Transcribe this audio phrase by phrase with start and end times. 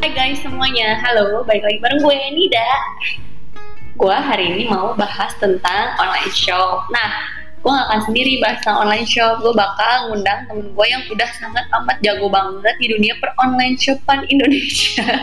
[0.00, 2.72] Hai guys semuanya, halo, balik lagi bareng gue Nida.
[4.00, 6.88] Gue hari ini mau bahas tentang online shop.
[6.88, 7.28] Nah,
[7.60, 9.44] gue gak akan sendiri bahas tentang online shop.
[9.44, 13.76] Gue bakal ngundang temen gue yang udah sangat amat jago banget di dunia per online
[13.76, 15.04] shopan Indonesia.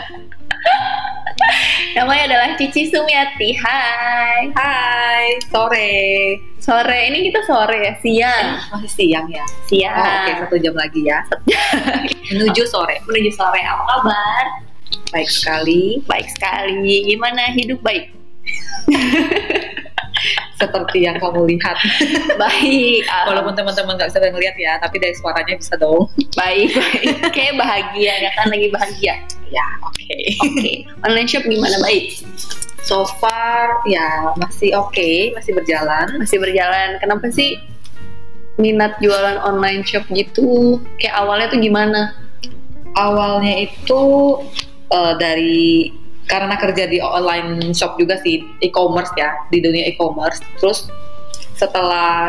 [1.98, 4.54] Namanya adalah Cici Sumiati, hai.
[4.54, 6.38] Hai, sore.
[6.62, 8.62] Sore, ini kita sore ya, siang.
[8.78, 9.42] Masih siang ya?
[9.66, 9.98] Siang.
[9.98, 11.18] Oh, Oke, satu jam lagi ya.
[12.30, 13.02] Menuju sore.
[13.10, 14.67] Menuju sore, apa kabar?
[15.08, 16.04] Baik sekali.
[16.04, 18.12] Baik sekali, gimana hidup baik?
[20.58, 21.78] Seperti yang kamu lihat.
[22.34, 26.10] Baik, Walaupun teman-teman nggak bisa ngeliat ya, tapi dari suaranya bisa dong.
[26.34, 27.30] baik, baik.
[27.30, 29.14] Kayak bahagia, ya kan lagi bahagia.
[29.48, 30.18] Ya, oke.
[30.44, 30.72] Oke,
[31.06, 32.20] online shop gimana baik?
[32.82, 36.18] So far, ya masih oke, masih berjalan.
[36.18, 36.98] Masih berjalan.
[36.98, 37.60] Kenapa sih
[38.58, 40.82] minat jualan online shop gitu?
[40.98, 42.00] Kayak awalnya tuh gimana?
[42.98, 44.02] Awalnya itu
[44.88, 45.92] eh, dari
[46.28, 50.44] karena kerja di online shop juga sih, e-commerce ya, di dunia e-commerce.
[50.60, 50.92] Terus
[51.56, 52.28] setelah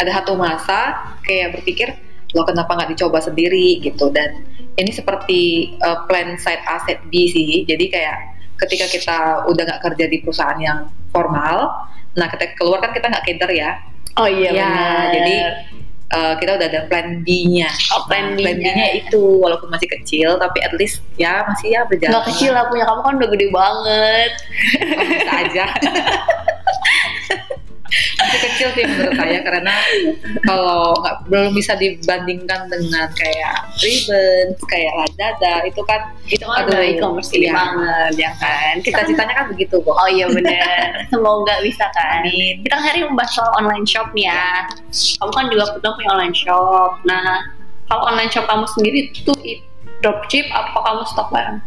[0.00, 1.92] ada satu masa kayak berpikir,
[2.32, 4.44] lo kenapa nggak dicoba sendiri gitu dan
[4.78, 7.68] ini seperti uh, plan side A set B sih.
[7.68, 8.16] Jadi kayak
[8.64, 11.84] ketika kita udah nggak kerja di perusahaan yang formal,
[12.16, 13.70] nah ketika keluar kan kita nggak cater ya.
[14.18, 15.06] Oh iya, Ya, benar.
[15.14, 15.34] jadi
[16.12, 17.68] uh, kita udah ada plan B-nya.
[17.94, 18.86] Oh, plan Nah, plan B-nya.
[19.04, 22.12] Itu walaupun masih kecil tapi at least ya masih ya berjalan.
[22.16, 24.32] nggak kecil lah punya kamu kan udah gede banget.
[24.96, 25.64] Oh, bisa aja.
[28.28, 29.74] masih kecil sih menurut saya karena
[30.44, 36.76] kalau nggak belum bisa dibandingkan dengan kayak Ribbon, kayak Lazada itu kan Itu kan Aduh,
[36.76, 37.56] udah e-commerce iya.
[37.56, 38.84] banget ya kan.
[38.84, 39.96] Kita cita-citanya kan begitu kok.
[39.96, 42.20] Oh iya bener, semoga bisa kan.
[42.20, 42.60] Amin.
[42.68, 44.68] Kita hari membahas soal online shop nih ya.
[44.92, 47.00] Kamu kan juga punya online shop.
[47.08, 47.48] Nah,
[47.88, 49.36] kalau online shop kamu sendiri tuh
[50.04, 51.58] dropship apa kamu stok barang?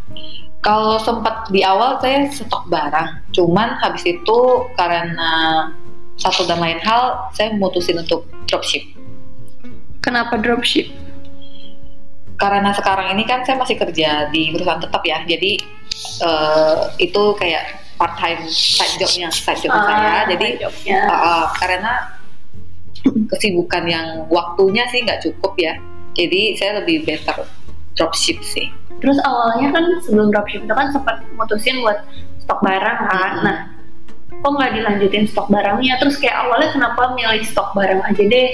[0.62, 4.40] Kalau sempat di awal saya stok barang, cuman habis itu
[4.78, 5.66] karena
[6.20, 8.84] satu dan lain hal saya memutusin untuk dropship.
[10.02, 10.90] Kenapa dropship?
[12.42, 15.62] karena sekarang ini kan saya masih kerja di perusahaan tetap ya jadi
[16.26, 22.18] eh, itu kayak part time side jobnya side job saya jadi eh, eh, karena
[23.30, 25.78] kesibukan yang waktunya sih nggak cukup ya
[26.18, 27.46] jadi saya lebih better
[27.94, 32.06] dropship sih Terus awalnya kan sebelum dropship itu kan sempat mutusin buat
[32.46, 33.32] stok barang kan.
[33.34, 33.42] Hmm.
[33.42, 33.58] Nah,
[34.42, 35.96] kok nggak dilanjutin stok barangnya?
[35.98, 38.50] Terus kayak awalnya kenapa milih stok barang aja deh?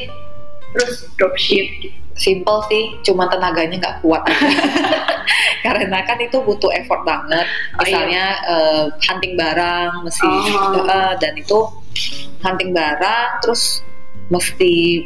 [0.69, 1.95] Terus dropship gitu.
[2.13, 4.25] simple sih cuma tenaganya nggak kuat
[5.63, 7.45] karena kan itu butuh effort banget
[7.77, 7.93] Oh, iya.
[7.93, 10.81] misalnya eh, hunting barang mesti Oh.
[10.81, 11.59] eh, dan itu
[12.41, 13.85] hunting barang terus
[14.27, 15.05] mesti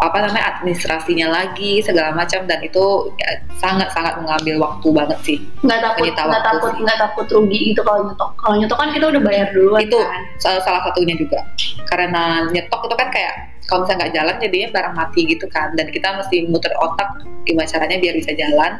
[0.00, 5.38] apa namanya administrasinya lagi segala macam dan itu ya, sangat-sangat mengambil waktu banget sih.
[5.60, 8.30] Nggak takut nggak takut nggak takut rugi gitu kalau nyetok.
[8.40, 10.22] Kalau nyetok kan kita udah bayar duluan itu kan.
[10.40, 11.44] salah, salah satunya juga.
[11.84, 13.34] Karena nyetok itu kan kayak
[13.68, 15.68] kalau misalnya nggak jalan jadinya barang mati gitu kan.
[15.76, 17.08] Dan kita mesti muter otak
[17.44, 18.72] gimana caranya biar bisa jalan.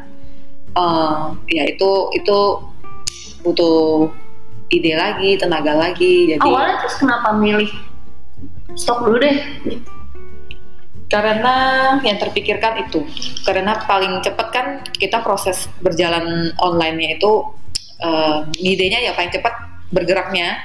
[0.73, 1.17] Eh,
[1.53, 2.39] ya itu itu
[3.45, 4.09] butuh
[4.71, 7.67] ide lagi tenaga lagi jadi awalnya terus kenapa milih
[8.73, 9.35] stok dulu deh?
[9.67, 10.00] gitu.
[11.11, 11.55] Karena
[12.07, 13.03] yang terpikirkan itu
[13.43, 17.31] karena paling cepat kan kita proses berjalan online-nya itu
[17.99, 19.51] eh, idenya ya paling cepat
[19.91, 20.55] bergeraknya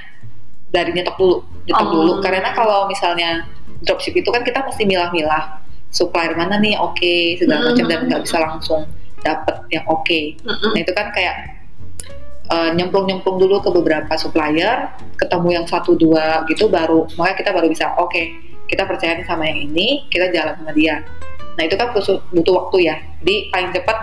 [0.70, 1.36] dari nyetok dulu
[1.66, 1.92] nyetok Oh.
[1.92, 3.42] dulu karena kalau misalnya
[3.82, 5.58] dropship itu kan kita mesti milah-milah
[5.90, 8.86] supplier mana nih oke segala macam dan nggak bisa langsung
[9.26, 10.70] dapet yang oke Mm-mm.
[10.72, 11.36] nah itu kan kayak
[12.54, 17.66] eh, nyemplung-nyemplung dulu ke beberapa supplier ketemu yang satu dua gitu baru makanya kita baru
[17.66, 18.22] bisa oke
[18.66, 21.02] kita percaya nih sama yang ini kita jalan sama dia
[21.56, 23.98] nah itu kan butuh, butuh waktu ya jadi paling cepat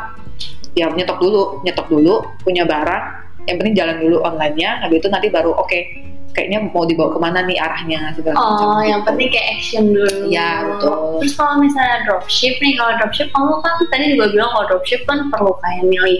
[0.74, 3.04] ya nyetok dulu nyetok dulu punya barang
[3.46, 5.80] yang penting jalan dulu online-nya habis itu nanti baru oke
[6.34, 9.10] kayaknya mau dibawa ke mana nih arahnya segala macam Oh, yang gitu.
[9.14, 10.18] penting kayak action dulu.
[10.34, 10.94] Iya, betul.
[11.22, 15.30] Terus kalau misalnya dropship nih, kalau dropship kamu kan tadi juga bilang kalau dropship kan
[15.30, 16.20] perlu kayak milih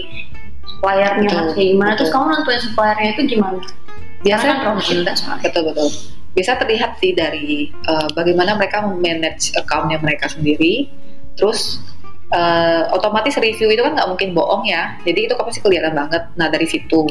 [0.70, 1.92] suppliernya harus kayak gimana.
[1.98, 2.14] Terus betul.
[2.14, 3.58] kamu nentuin suppliernya itu gimana?
[4.22, 5.42] biasa Karena kan dropship kan soalnya.
[5.50, 5.88] betul betul
[6.34, 10.90] bisa terlihat sih dari eh, bagaimana mereka manage accountnya mereka sendiri.
[11.38, 11.80] Terus
[12.34, 14.98] eh, otomatis review itu kan nggak mungkin bohong ya.
[15.06, 16.26] Jadi itu pasti kelihatan banget.
[16.34, 17.06] Nah dari situ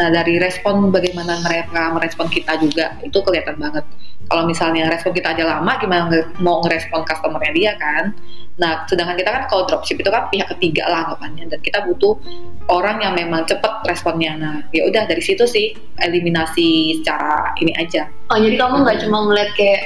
[0.00, 3.84] nah dari respon bagaimana mereka merespon kita juga itu kelihatan banget.
[4.32, 8.16] Kalau misalnya respon kita aja lama gimana nge- mau ngerespon customernya dia kan?
[8.56, 12.16] Nah sedangkan kita kan kalau dropship itu kan pihak ketiga lah anggapannya dan kita butuh
[12.72, 14.40] orang yang memang cepet responnya.
[14.40, 18.08] Nah ya udah dari situ sih eliminasi secara ini aja.
[18.32, 19.84] Oh jadi kamu nggak cuma ngeliat kayak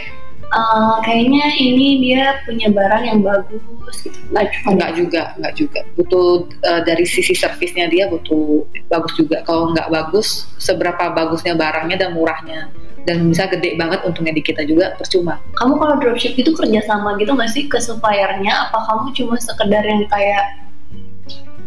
[0.54, 4.18] eh, kayaknya ini dia punya barang yang bagus gitu.
[4.30, 5.80] Nggak cuma Enggak juga, enggak juga.
[5.98, 6.28] Butuh
[6.62, 9.42] eh, dari sisi servisnya dia butuh bagus juga.
[9.42, 12.70] Kalau nggak bagus, seberapa bagusnya barangnya dan murahnya.
[13.04, 15.36] Dan bisa gede banget untungnya di kita juga percuma.
[15.60, 18.70] kamu kalau dropship itu kerjasama gitu nggak sih ke suppliernya?
[18.70, 20.44] Apa kamu cuma sekedar yang kayak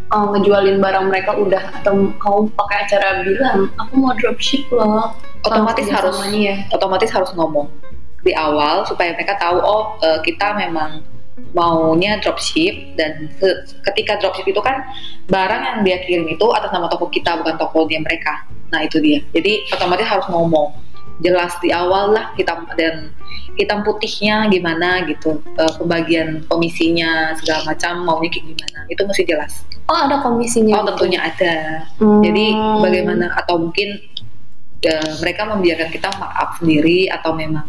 [0.10, 1.62] eh, ngejualin barang mereka udah?
[1.84, 5.14] Atau kamu pakai acara bilang aku mau dropship loh.
[5.46, 6.66] Otomatis harus ya.
[6.74, 7.70] otomatis harus ngomong
[8.28, 11.00] di awal supaya mereka tahu oh eh, kita memang
[11.54, 13.30] maunya dropship dan
[13.86, 14.84] ketika dropship itu kan
[15.30, 18.44] barang yang dia kirim itu atas nama toko kita bukan toko dia mereka.
[18.74, 19.22] Nah itu dia.
[19.32, 20.74] Jadi otomatis harus ngomong.
[21.18, 23.10] Jelas di awal lah hitam dan
[23.58, 28.80] hitam putihnya gimana gitu Eh, pembagian komisinya segala macam maunya kayak gimana.
[28.90, 29.66] Itu mesti jelas.
[29.90, 30.90] Oh ada komisinya oh gitu?
[30.94, 31.56] tentunya ada.
[31.98, 32.22] Hmm.
[32.22, 32.46] jadi
[32.82, 33.98] bagaimana atau mungkin
[34.86, 37.66] eh, mereka membiarkan kita maaf sendiri atau memang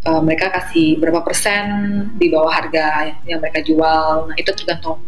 [0.00, 1.64] eh, mereka kasih berapa persen
[2.16, 4.26] di bawah harga yang mereka jual.
[4.26, 5.00] Nah itu tergantung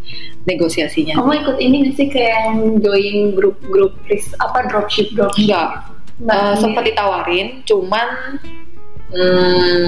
[0.42, 1.14] negosiasinya.
[1.16, 3.92] kamu ikut ini nggak sih kayak yang join grup-grup
[4.38, 5.68] apa dropship dropship Enggak,
[6.18, 6.60] Nggak Eh, sendiri?
[6.60, 8.08] sempat ditawarin, cuman
[9.10, 9.86] hmm,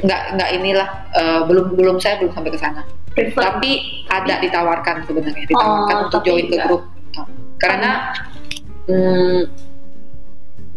[0.00, 2.82] nggak nggak inilah eh, belum belum saya belum sampai ke sana.
[3.10, 3.72] Tapi
[4.06, 6.82] ada ditawarkan sebenarnya, ditawarkan Oh, untuk join ke grup.
[7.58, 8.14] Karena
[8.86, 9.40] hmm,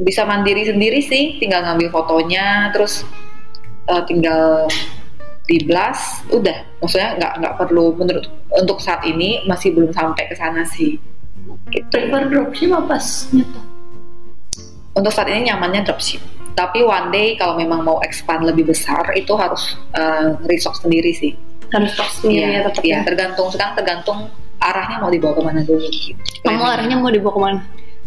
[0.02, 3.06] bisa mandiri sendiri sih, tinggal ngambil fotonya, terus
[3.90, 4.66] eh, tinggal
[5.46, 6.64] di blast, udah.
[6.80, 8.26] Maksudnya nggak nggak perlu menurut
[8.56, 10.98] untuk saat ini masih belum sampai ke sana sih.
[11.74, 11.90] Gitu.
[11.92, 12.96] prefer dropship apa
[13.36, 13.66] nyetok
[14.96, 16.22] Untuk saat ini nyamannya dropship.
[16.54, 21.34] Tapi one day kalau memang mau expand lebih besar itu harus uh, restock sendiri sih.
[21.74, 24.30] harus stok sendiri ya tetap Iya, ya tergantung sekarang tergantung
[24.62, 25.90] arahnya mau dibawa ke mana dulu.
[25.90, 26.14] Gitu.
[26.46, 27.60] kamu arahnya mau dibawa ke mana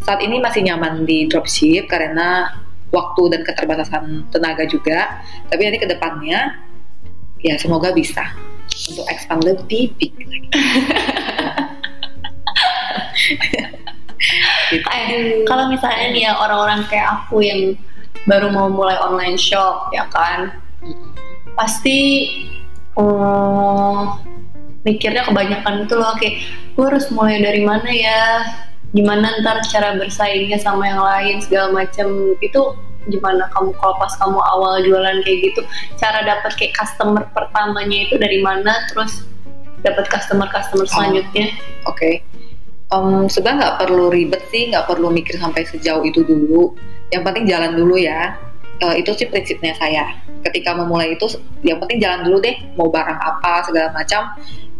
[0.04, 2.50] saat ini masih nyaman di dropship karena
[2.90, 5.22] waktu dan keterbatasan tenaga juga.
[5.48, 6.54] Tapi nanti ke depannya
[7.40, 8.24] ya semoga bisa
[8.90, 10.48] untuk expand lebih big lagi.
[14.72, 14.86] gitu.
[14.90, 17.76] Eh, kalau misalnya nih ya orang-orang kayak aku yang
[18.26, 20.50] baru mau mulai online shop ya kan
[21.54, 22.26] pasti
[22.98, 24.02] eh,
[24.82, 26.42] mikirnya kebanyakan itu loh kayak
[26.74, 28.22] gue harus mulai dari mana ya
[28.94, 32.60] gimana ntar cara bersaingnya sama yang lain segala macam itu
[33.06, 35.60] gimana kamu kalau pas kamu awal jualan kayak gitu
[35.98, 39.22] cara dapat kayak customer pertamanya itu dari mana terus
[39.86, 41.54] dapat customer customer selanjutnya
[41.86, 42.22] Oke.
[42.86, 46.74] Em, sebenarnya nggak perlu ribet sih, nggak perlu mikir sampai sejauh itu dulu.
[47.10, 48.34] Yang penting jalan dulu ya.
[48.82, 50.12] Eh, itu sih prinsipnya saya.
[50.44, 51.26] Ketika memulai itu,
[51.66, 52.54] yang penting jalan dulu deh.
[52.78, 54.34] Mau barang apa segala macam.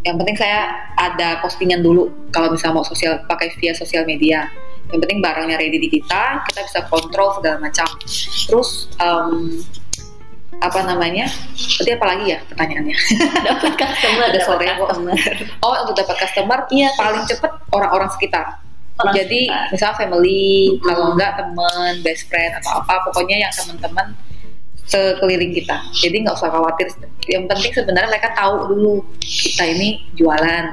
[0.06, 0.58] Yang penting saya
[0.94, 2.06] ada postingan dulu.
[2.30, 4.46] Kalau misalnya mau sosial pakai via sosial media.
[4.94, 7.90] Yang penting barangnya ready di kita, kita bisa kontrol segala macam.
[8.46, 9.58] Terus em,
[10.62, 11.26] apa namanya?
[11.58, 12.96] Tadi apa lagi ya pertanyaannya?
[13.50, 15.14] dapat customer Ada sore, customer
[15.58, 16.88] Oh, untuk dapat customer, Iya.
[16.94, 18.62] paling cepet orang-orang sekitar.
[18.96, 19.68] Orang Jadi sekitar.
[19.74, 20.80] misalnya family, Hmm.
[20.86, 24.14] kalau enggak teman, best friend atau apa, pokoknya yang teman-teman
[24.86, 25.82] sekeliling kita.
[25.92, 26.86] Jadi nggak usah khawatir.
[27.26, 30.64] Yang penting sebenarnya mereka tahu dulu kita ini jualan,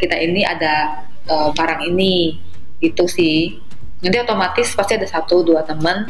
[0.00, 2.40] kita ini ada eh, barang ini,
[2.80, 3.60] itu sih.
[4.00, 6.06] Nanti otomatis pasti ada satu dua teman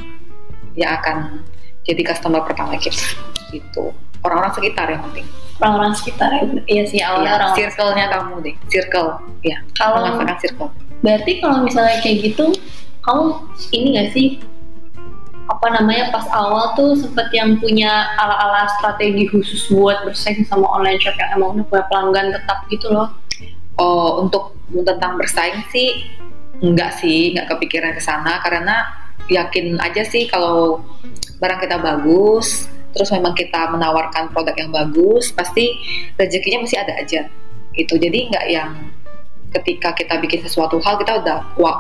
[0.79, 1.43] yang akan
[1.83, 3.01] jadi customer pertama kita.
[3.51, 3.91] Gitu.
[4.23, 5.27] Orang-orang sekitar yang penting.
[5.59, 9.09] orang-orang sekitar ya iya sih awalnya Iya, orang circle-nya kamu deh, circle.
[9.43, 10.07] Ya, kalau
[10.39, 10.71] circle.
[11.03, 12.55] berarti kalau misalnya kayak gitu
[13.03, 13.25] kamu
[13.75, 14.27] ini gak sih
[15.49, 21.01] apa namanya pas awal tuh sempet yang punya ala-ala strategi khusus buat bersaing sama online
[21.01, 23.09] shop yang emang udah punya pelanggan tetap gitu loh
[23.79, 26.03] Oh, untuk tentang bersaing sih
[26.59, 28.91] enggak sih, enggak kepikiran ke sana karena
[29.31, 30.83] yakin aja sih kalau
[31.39, 35.79] barang kita bagus, terus memang kita menawarkan produk yang bagus, pasti
[36.19, 37.31] rezekinya masih ada aja.
[37.79, 37.95] Gitu.
[37.95, 38.75] Jadi enggak yang
[39.49, 41.39] ketika kita bikin sesuatu hal kita udah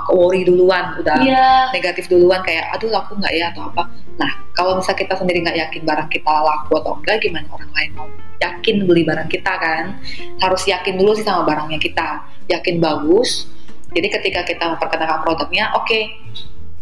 [0.08, 3.92] worry duluan, udah iya negatif duluan kayak aduh laku nggak ya atau apa.
[4.16, 7.90] Nah kalau misal kita sendiri nggak yakin barang kita laku atau enggak, gimana orang lain
[7.96, 8.08] mau
[8.40, 9.84] yakin beli barang kita kan?
[10.40, 13.50] Harus yakin dulu sih sama barangnya kita, yakin bagus.
[13.92, 16.00] Jadi ketika kita memperkenalkan produknya, oke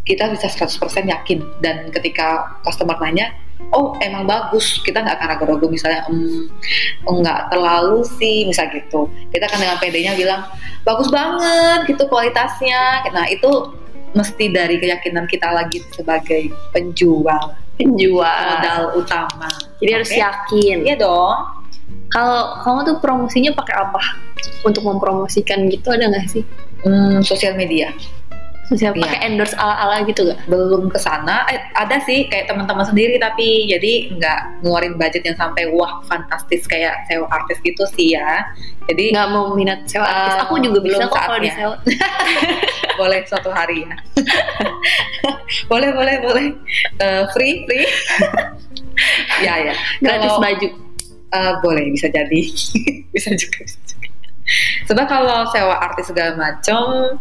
[0.06, 0.78] kita bisa 100%
[1.10, 3.34] yakin dan ketika customer nanya
[3.72, 4.80] oh emang bagus.
[4.82, 6.48] Kita nggak akan ragu-ragu misalnya "Hmm,
[7.04, 9.10] nggak terlalu sih misal gitu.
[9.32, 10.46] Kita kan dengan PD-nya bilang
[10.86, 13.10] bagus banget gitu kualitasnya.
[13.10, 13.74] Nah itu
[14.16, 17.56] mesti dari keyakinan kita lagi sebagai penjual.
[17.76, 18.44] Penjual.
[18.56, 19.48] Modal utama.
[19.82, 20.20] Jadi harus Oke.
[20.20, 20.76] yakin.
[20.88, 21.36] Iya dong.
[22.08, 24.02] Kalau kamu tuh promosinya pakai apa?
[24.64, 26.44] Untuk mempromosikan gitu ada nggak sih?
[26.86, 27.90] Hmm, sosial media
[28.68, 28.90] Iya.
[28.92, 30.42] pakai endorse ala-ala gitu gak?
[30.44, 35.34] belum ke sana eh, ada sih kayak teman-teman sendiri tapi jadi nggak ngeluarin budget yang
[35.34, 38.42] sampai wah fantastis kayak sewa artis gitu sih ya
[38.84, 40.34] jadi Nggak mau minat sewa artis.
[40.34, 41.74] Eh, Aku juga bisa belum kok kalau disewa.
[42.98, 43.94] boleh suatu hari ya
[45.70, 46.46] boleh boleh boleh
[46.96, 47.86] Eh, free free
[49.44, 50.68] ya ya Gratis Kalau- baju.
[51.28, 52.40] Eh, boleh bisa jadi
[53.10, 54.08] bisa juga bisa juga.
[54.84, 57.14] sebab kalau sewa artis segala macam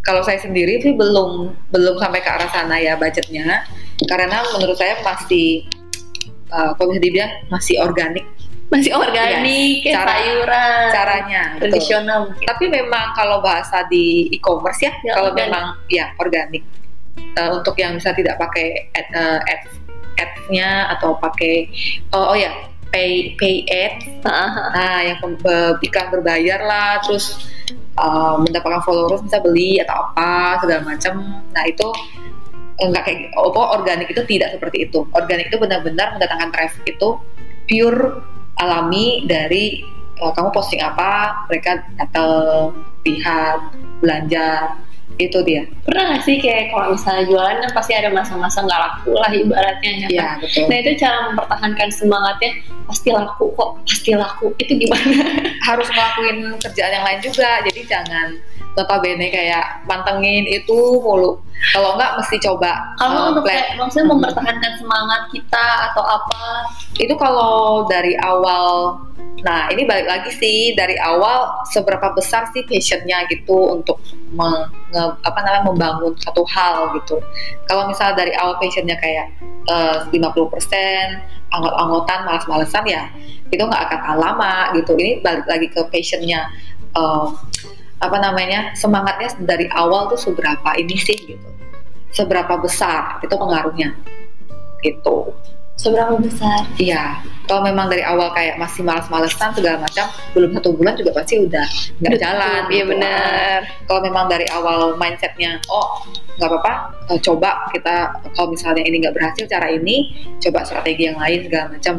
[0.00, 1.30] kalau saya sendiri sih belum
[1.70, 3.64] belum sampai ke arah sana ya budgetnya
[4.04, 5.64] karena menurut saya masih
[6.48, 8.24] eh, kalau bisa dibilang masih organik
[8.70, 9.98] Masih organik, Iya.
[9.98, 10.82] Cara- sayuran.
[10.94, 11.42] caranya.
[11.58, 12.46] Tradisional mungkin.
[12.46, 15.50] tapi memang kalau bahasa di e-commerce ya, Ya, kalau organik.
[15.50, 16.62] memang ya organik
[17.34, 19.62] Eh, untuk yang bisa tidak pakai ad, eh, ad
[20.16, 21.66] ads-nya atau pakai
[22.14, 22.54] oh, oh ya
[22.88, 25.18] pay pay ads Ah, Nah, yang
[25.80, 27.50] iklan berbayar lah, terus
[28.00, 31.44] uh, mendapatkan followers bisa beli atau apa segala macam.
[31.52, 31.86] Nah itu
[32.80, 35.04] enggak kayak oh, pokoknya organik itu tidak seperti itu.
[35.12, 37.20] Organik itu benar-benar mendatangkan traffic itu
[37.68, 38.24] pure
[38.58, 39.84] alami dari
[40.20, 42.72] uh, kamu posting apa, mereka datang,
[43.08, 43.72] lihat,
[44.04, 44.76] belanja,
[45.28, 45.68] itu dia.
[45.84, 49.90] Pernah gak sih kayak kalau misalnya jualan kan pasti ada masa-masa nggak laku lah ibaratnya
[49.90, 50.10] ya kan?
[50.10, 50.64] Iya betul.
[50.70, 52.50] Nah itu cara mempertahankan semangatnya
[52.88, 54.46] pasti laku kok, pasti laku.
[54.56, 55.40] Itu gimana?
[55.60, 58.28] harus ngelakuin kerjaan yang lain juga jadi jangan
[58.78, 61.40] notabene kayak mantengin itu mulu.
[61.76, 66.64] Kalau enggak mesti coba Kalau uh, untuk plan- kayak, maksudnya mempertahankan semangat kita atau apa?
[67.00, 68.96] itu kalau dari awal
[69.40, 73.96] nah ini balik lagi sih dari awal seberapa besar sih passionnya gitu untuk
[74.36, 74.68] meng-
[75.24, 77.20] apa namanya membangun satu hal gitu.
[77.68, 79.32] Kalau misalnya dari awal passionnya kayak
[79.68, 80.20] eh, 50%
[81.50, 83.04] anggot-anggotan malas-malesan ya
[83.52, 84.92] itu nggak akan lama gitu.
[84.96, 86.48] Ini balik lagi ke passionnya
[86.96, 87.26] eh,
[88.00, 91.48] apa namanya semangatnya dari awal tuh seberapa ini sih gitu
[92.10, 93.94] seberapa besar itu pengaruhnya
[94.80, 95.36] gitu
[95.80, 96.68] Seberapa besar?
[96.76, 101.40] Iya, kalau memang dari awal kayak masih malas-malesan segala macam, belum satu bulan juga pasti
[101.40, 101.64] udah
[102.04, 102.62] nggak jalan.
[102.68, 102.92] Iya gitu.
[102.92, 103.58] benar.
[103.88, 106.04] Kalau memang dari awal mindsetnya, oh
[106.36, 106.72] nggak apa-apa,
[107.16, 110.12] eh, coba kita kalau misalnya ini nggak berhasil cara ini,
[110.44, 111.94] coba strategi yang lain segala macam.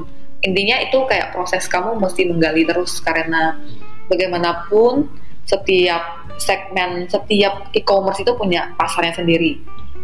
[0.45, 3.57] Intinya itu kayak proses kamu mesti menggali terus karena
[4.13, 5.09] bagaimanapun
[5.45, 9.61] setiap segmen, setiap e-commerce itu punya pasarnya sendiri.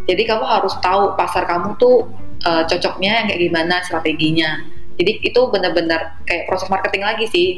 [0.08, 2.08] Jadi kamu harus tahu pasar kamu tuh
[2.44, 4.50] eh, cocoknya yang kayak gimana strateginya.
[4.98, 7.48] Jadi itu benar-benar kayak proses marketing lagi sih.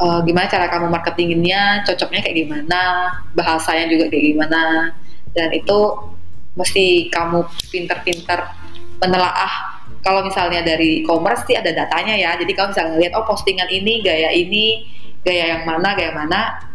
[0.00, 2.82] Eh, gimana cara kamu marketinginnya, cocoknya kayak gimana,
[3.36, 4.62] bahasanya juga kayak gimana.
[5.36, 5.78] Dan itu
[6.56, 8.40] mesti kamu pinter-pinter
[8.98, 9.78] menelaah.
[10.00, 12.32] Kalau misalnya dari e-commerce sih ada datanya ya.
[12.40, 14.88] Jadi kamu bisa ngeliat oh postingan ini, gaya ini,
[15.20, 16.69] gaya yang mana, gaya mana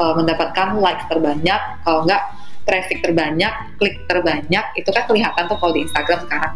[0.00, 1.60] eh, mendapatkan likes terbanyak.
[1.84, 2.22] Kalau enggak
[2.64, 6.54] traffic terbanyak, klik terbanyak, itu kan kelihatan tuh kalau di Instagram sekarang.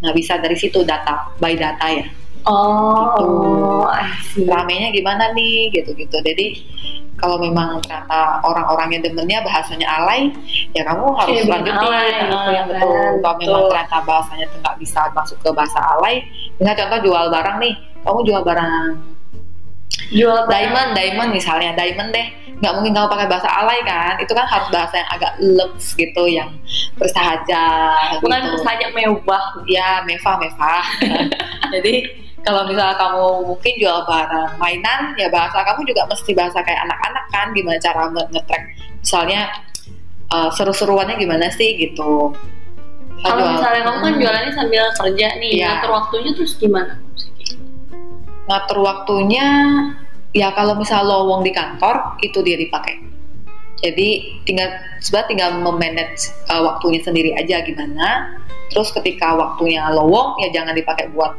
[0.00, 2.06] Nah bisa dari situ data, by data ya.
[2.46, 3.90] Oh,
[4.22, 4.46] see.
[4.46, 6.14] Ramenya gimana nih, gitu-gitu.
[6.22, 6.62] Jadi
[7.18, 10.30] kalau memang ternyata orang-orangnya demennya bahasanya alay,
[10.70, 11.82] ya kamu harus Iya, bikin lanjutin.
[11.90, 12.86] alay, gitu ya betul.
[12.94, 16.22] kan, Kalau memang ternyata bahasanya tuh nggak bisa masuk ke bahasa alay,
[16.54, 17.74] misalnya contoh jual barang nih,
[18.06, 18.72] kamu jual barang
[20.06, 24.16] Jual diamond, diamond misalnya, diamond deh, nggak mungkin kamu pakai bahasa alay kan?
[24.16, 26.48] Itu kan harus bahasa yang agak lux gitu, yang
[26.96, 27.64] bersahaja.
[28.24, 28.58] Bukan gitu.
[28.64, 29.44] saja mewah.
[29.66, 30.78] ya meva meva
[31.74, 31.94] jadi
[32.46, 37.24] kalau misalnya kamu mungkin jual barang mainan ya bahasa kamu juga mesti bahasa kayak anak-anak
[37.34, 38.62] kan gimana cara nge- nge-track
[39.02, 39.50] misalnya
[40.30, 42.30] uh, seru-seruannya gimana sih gitu
[43.16, 44.20] Kalau misalnya kamu kan Hmm.
[44.22, 45.66] jualannya sambil kerja nih, Iya.
[45.82, 46.94] ngatur waktunya terus gimana?
[48.46, 49.46] ngatur waktunya
[50.32, 53.02] ya kalau misal lowong di kantor itu dia dipakai.
[53.76, 54.72] Jadi tinggal
[55.04, 58.40] sebenarnya tinggal memanage uh, waktunya sendiri aja gimana.
[58.72, 61.36] Terus ketika waktunya lowong ya jangan dipakai buat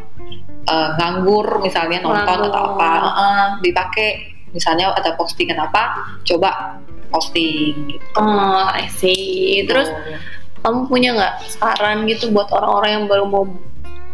[0.69, 2.53] uh, nganggur misalnya nonton Nganggur.
[2.53, 2.91] atau apa.
[3.03, 4.37] Uh, dipakai.
[4.55, 6.79] Misalnya ada postingan apa coba
[7.11, 8.19] posting gitu.
[8.19, 9.63] Oh, I see.
[9.67, 9.91] Terus
[10.63, 13.43] kamu punya nggak saran gitu buat orang-orang yang baru mau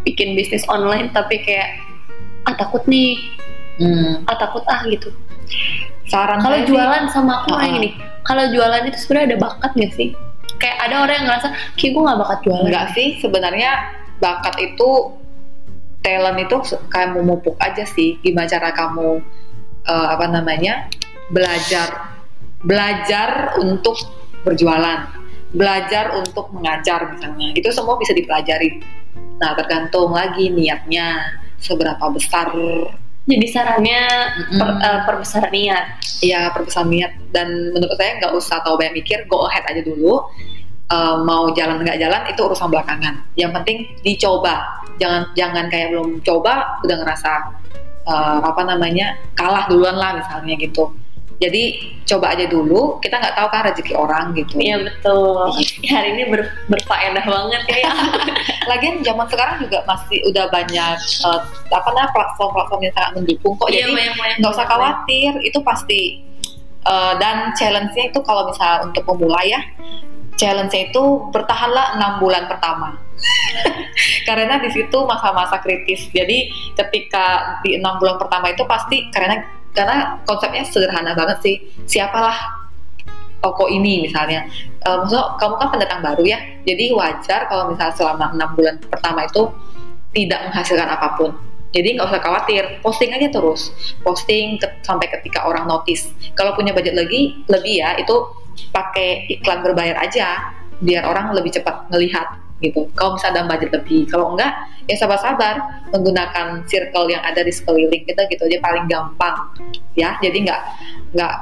[0.04, 1.80] bikin bisnis online tapi kayak
[2.44, 3.16] ah takut nih,
[3.82, 5.10] Hmm, ah takut ah gitu.
[6.06, 7.90] saran Kalau sih- jualan sama aku kayak gini,
[8.22, 10.10] kalau jualan itu sebenarnya ada bakat nggak sih?
[10.62, 12.64] Kayak ada orang yang ngerasa, kayak gue nggak bakat jualan.
[12.70, 13.72] Enggak sih, sebenarnya
[14.22, 14.90] bakat itu
[16.04, 16.56] talent itu
[16.92, 18.20] kayak memupuk aja sih.
[18.22, 19.20] Gimana cara kamu
[19.84, 20.88] eh, apa namanya
[21.34, 22.14] belajar
[22.64, 23.98] belajar untuk
[24.48, 25.08] berjualan,
[25.52, 27.52] belajar untuk mengajar misalnya.
[27.58, 28.80] Itu semua bisa dipelajari.
[29.42, 32.54] Nah tergantung lagi niatnya seberapa besar.
[33.24, 34.02] Jadi sarannya
[34.52, 34.84] per, Mm-mm.
[34.84, 35.86] eh, perbesar niat.
[36.24, 40.24] ya perbesar niat dan menurut saya nggak usah tahu banyak mikir go ahead aja dulu
[40.88, 43.16] uh, mau jalan nggak jalan itu urusan belakangan.
[43.36, 44.84] Yang penting dicoba.
[45.02, 47.32] Jangan jangan kayak belum coba udah ngerasa
[48.08, 50.92] uh, apa namanya kalah duluan lah misalnya gitu.
[51.44, 51.64] Jadi
[52.08, 54.56] coba aja dulu, kita nggak tahu kan rezeki orang gitu.
[54.64, 55.52] Iya betul.
[55.84, 57.92] Ya, hari ini ber, berfaedah banget ya.
[58.72, 60.96] Lagian zaman sekarang juga masih udah banyak
[61.28, 63.68] uh, apa namanya platform-platform yang sangat mendukung kok.
[63.68, 66.02] Iya, Jadi nggak usah khawatir, itu pasti
[66.88, 69.60] uh, dan challenge-nya itu kalau misalnya untuk pemula ya,
[70.40, 71.04] challenge-nya itu
[71.36, 72.96] bertahanlah enam bulan pertama.
[74.28, 76.08] karena di situ masa-masa kritis.
[76.12, 81.56] Jadi ketika di enam bulan pertama itu pasti karena karena konsepnya sederhana banget sih.
[81.90, 82.64] Siapalah
[83.44, 84.48] toko ini misalnya.
[84.88, 86.40] Uh, maksudnya kamu kan pendatang baru ya.
[86.64, 89.52] Jadi wajar kalau misalnya selama enam bulan pertama itu
[90.14, 91.30] tidak menghasilkan apa pun.
[91.74, 92.64] Jadi nggak usah khawatir.
[92.80, 93.74] Posting aja terus.
[94.06, 96.14] Posting ke, sampai ketika orang notice.
[96.38, 98.14] Kalau punya budget lagi lebih ya itu
[98.72, 100.54] pakai iklan berbayar aja.
[100.80, 102.88] Biar orang lebih cepat melihat gitu.
[102.96, 104.56] Kalau misalnya ada budget lebih, kalau enggak
[104.90, 109.36] ya sabar-sabar menggunakan circle yang ada di sekeliling kita gitu aja paling gampang
[109.96, 110.18] ya.
[110.20, 110.62] Jadi enggak
[111.14, 111.34] nggak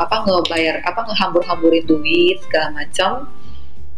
[0.00, 3.28] apa ngebayar apa ngehambur-hamburin duit segala macam.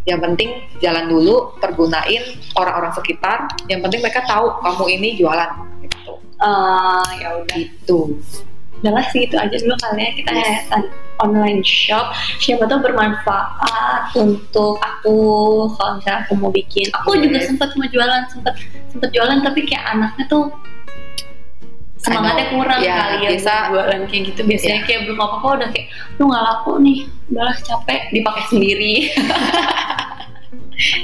[0.05, 0.51] Yang penting
[0.85, 2.21] jalan dulu, pergunain
[2.61, 3.49] orang-orang sekitar.
[3.73, 5.51] Yang penting mereka tahu kamu ini jualan
[5.81, 6.21] gitu.
[6.37, 7.57] Uh, ya udah.
[7.57, 8.21] Itu
[8.85, 10.11] udahlah sih itu aja dulu kali ya.
[10.13, 10.69] Kita yes.
[11.25, 12.13] online shop.
[12.37, 15.17] Siapa tahu bermanfaat untuk aku
[15.81, 16.93] kalau misalnya aku mau bikin.
[17.01, 18.61] Aku juga sempat mau jualan sempat
[18.93, 20.53] sempat jualan tapi kayak anaknya tuh
[22.05, 24.41] semangatnya kurang yeah, kali ya biasa jualan kayak gitu.
[24.45, 24.85] Biasanya yeah.
[24.85, 25.89] kayak belum apa apa udah kayak
[26.21, 26.99] lu nggak laku nih
[27.33, 28.01] udahlah capek.
[28.13, 28.95] Dipakai sendiri.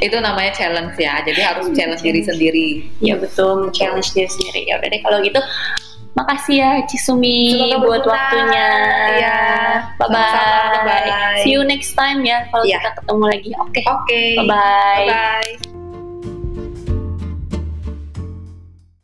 [0.04, 2.68] Itu namanya challenge ya jadi harus challenge diri sendiri.
[3.00, 4.68] Ya betul challenge diri sendiri.
[4.68, 5.40] Ya udah deh kalau gitu
[6.18, 8.14] Makasih ya Cisumi Semoga buat berguna.
[8.18, 8.68] waktunya.
[9.22, 9.38] Ya.
[9.96, 11.42] Bye bye.
[11.46, 12.82] See you next time ya kalau ya.
[12.82, 13.50] kita ketemu lagi.
[13.56, 13.70] Oke.
[13.70, 13.84] Okay.
[13.86, 13.94] Oke.
[14.06, 14.30] Okay.
[14.36, 15.06] Bye bye.
[15.06, 15.79] Bye bye.